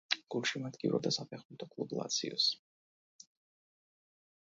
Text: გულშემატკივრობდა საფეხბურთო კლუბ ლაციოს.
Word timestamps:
გულშემატკივრობდა 0.35 1.11
საფეხბურთო 1.17 1.67
კლუბ 1.75 1.93
ლაციოს. 1.99 2.47